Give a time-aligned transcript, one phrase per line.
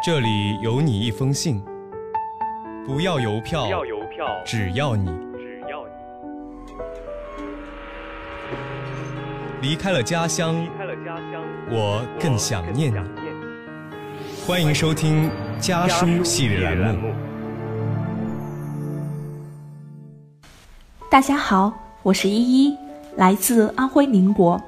[0.00, 1.60] 这里有你一封信，
[2.86, 5.06] 不要邮票，不要邮票，只要你
[5.36, 5.84] 只要
[9.60, 12.98] 你离开了家乡，离开了家乡，我更想念你。
[14.46, 17.12] 欢迎收听家家书系列栏栏目。
[21.10, 21.72] 大家好，
[22.04, 22.76] 我是依依，
[23.16, 24.62] 来自安徽宁国。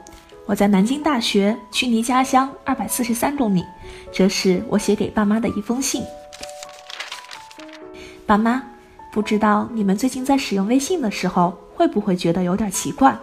[0.50, 3.64] 我在南京大学，距离家乡二百四十三公里。
[4.10, 6.02] 这是我写给爸妈的一封信。
[8.26, 8.60] 爸妈，
[9.12, 13.16] 不知道你们最近在使用微信的时候，会不会觉得有点奇怪？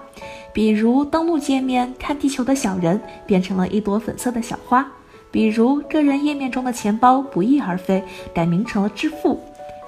[0.53, 4.89] 比如登录界面看地球的小人变成了一朵粉色的小花，
[5.29, 8.01] 比如个人页面中的钱包不翼而飞，
[8.33, 9.37] 改名成了支付。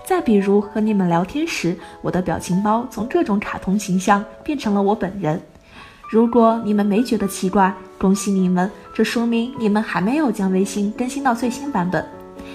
[0.04, 5.42] 再比如和你们聊天时，我的表情包从各种卡通形象变成了我本人。
[6.10, 12.04] 如果你们没觉得奇怪，恭喜你们，这说明你们还没有将微信更新到最新版本。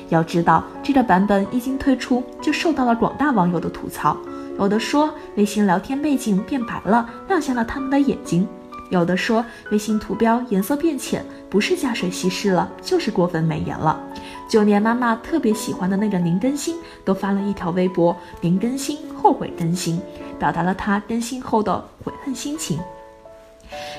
[0.08, 4.16] 要知道，这个版本一经推出，就受到了广大网友的吐槽。
[4.58, 8.44] 有的说微信聊天背景变白了，亮瞎了他们的眼睛；
[8.90, 14.00] 有的说微信图标颜色变浅，不是加水稀释了，就是过分美颜了。
[14.48, 20.00] 就连妈妈特别喜欢的那个零更新，都发了一条微博：“零更新，后悔更新”，
[20.40, 22.80] 表达了她更新后的悔恨心情。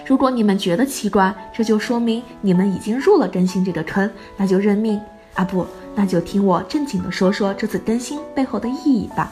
[0.06, 5.02] 如果你们觉得奇怪，这就说明你们已经入了更新这个坑，那就认命
[5.34, 5.44] 啊！
[5.44, 9.32] 不，那就听我正经的说说这次更新背后的意义吧。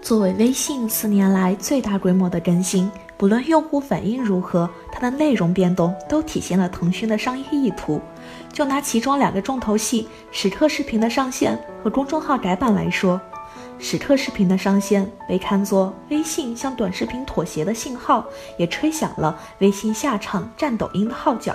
[0.00, 8.00] 作为微信四年来最大规模的更新，不论用户反应如何，它的内容变动都体现了腾讯的商业意图。
[8.52, 13.20] 就拿其中两个重头戏——时刻视频的上线和公众号改版来说，
[13.78, 18.24] 史特视频的上线被看作微信向短视频妥协的信号，
[18.56, 21.54] 也吹响了微信下场战抖音的号角。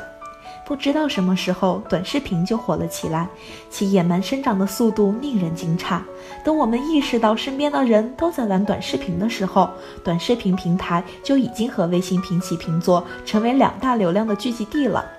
[0.66, 3.28] 不知道什么时候，短视频就火了起来，
[3.72, 6.00] 其野蛮生长的速度令人惊诧。
[6.44, 9.68] 等我们意识到身边的人都在玩短视频的时候，
[10.04, 15.19] 短视频平台就已经和微信平起平坐，成为两大流量的聚集地了。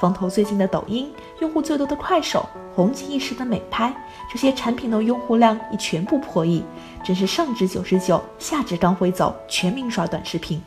[0.00, 3.92] 风头最近的抖音，用户最多的快手，红极一时的美拍，
[4.32, 6.62] 这些产品的用户量已全部破亿，
[7.04, 10.62] 真是上至九十九，下至刚会走，全民刷短视频。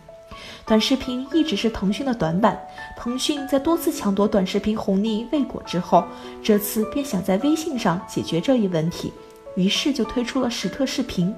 [0.66, 2.59] 短视频一直是腾讯的短板，
[2.97, 6.03] 腾讯在多次抢夺短视频红利未果之后，
[6.44, 9.14] 这次便想在微信上解决这一问题，
[9.56, 11.34] 于是就推出了史特视频。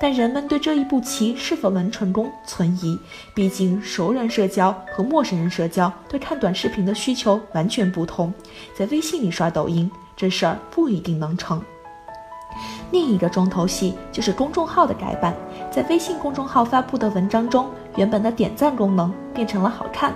[0.00, 2.98] 但人们对这一步棋是否能成功存疑，
[3.34, 8.34] 毕竟熟人社交和陌生人社交对看短视频的需求完全不同，
[8.76, 11.62] 在微信里刷抖音这事儿不一定能成。
[12.90, 15.32] 另一个重头戏就是公众号的改版，
[15.70, 20.12] 在微信公众号发布的文章中，原本的点赞功能变成了好看，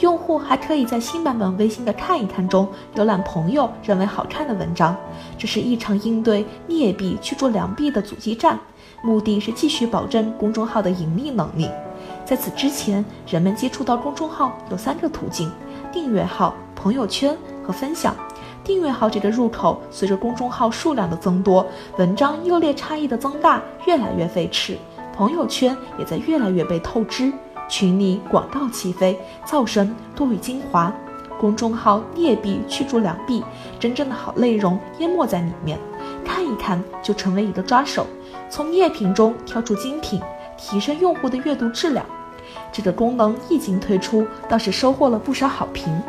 [0.00, 4.94] 用户还可以在新版本微信的看一看中浏览朋友认为好看的文章。
[5.38, 8.58] 这是一场应对劣币驱逐良币的阻击战，
[9.00, 11.70] 目的是继续保证公众号的盈利能力。
[12.26, 15.50] 在此之前，人们接触到公众号有三个途径：
[15.90, 17.34] 订阅号、朋友圈
[17.66, 18.14] 和分享。
[18.62, 21.66] 订阅号这个入口，随着公众号数量的增多，
[21.96, 24.76] 文章优劣差异的增大，越来越费吃。
[25.18, 27.32] 朋友圈也在越来越被透支，
[27.68, 30.94] 群里广告齐飞，噪声多于精华。
[31.40, 33.42] 公众号劣币驱逐良币，
[33.80, 35.76] 真正的好内容淹没在里面，
[36.24, 38.06] 看一看就成为一个抓手，
[38.48, 40.20] 从劣品中挑出精品，
[40.56, 42.06] 提升用户的阅读质量。
[42.70, 46.00] 这个功能一经推出，倒是收获了不少好评。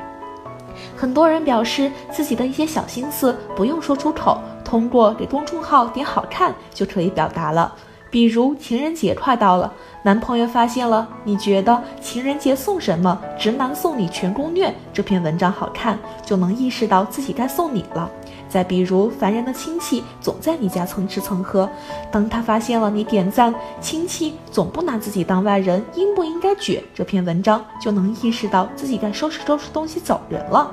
[0.95, 7.73] 很多人表示自己的一些小心思不用说出口，通过给公众号点好看就可以表达了。
[8.11, 9.71] 比如情人节快到了，
[10.03, 18.09] 男朋友发现了你觉得情人节送什么，直男送你全攻略这篇文章好看，就能意识到自己该送礼了。
[18.47, 21.69] 再比如烦人的亲戚总在你家蹭吃蹭喝，
[22.11, 26.81] 当他发现了你点赞，亲戚总不拿自己当外人，应不应该撅？
[26.95, 30.71] 这篇文章就能意识到自己该收拾收拾东西走人了。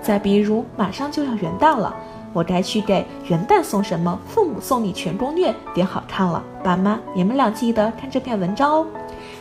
[0.00, 1.92] 再比如马上就要元旦了，
[2.36, 4.20] 我该去给元旦送什么？
[4.28, 8.86] 父母送礼全攻略，点好看了，爸妈你们俩记得看这篇文章哦。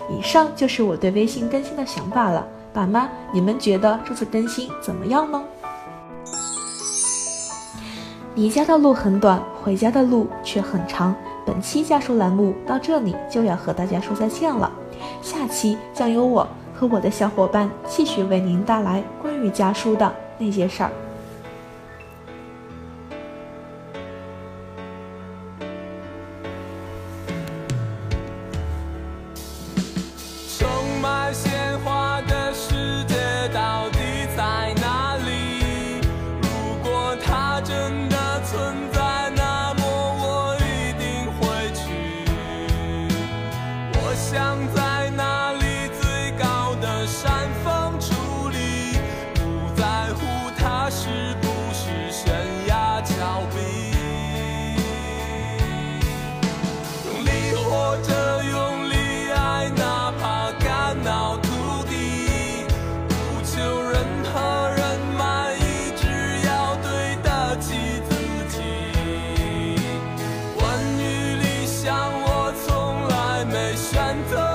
[0.09, 5.43] 以上就是我对微信更新的想法了，爸妈你们觉得这次更新怎么样呢？
[8.35, 11.13] 离家的路很短，回家的路却很长。
[11.45, 14.71] 本期家书栏目到这里就要和大家说再见了，
[15.21, 20.91] 下期将由我和我的小伙伴继续为您带来关于家书的那些事儿。
[73.85, 74.54] 选择。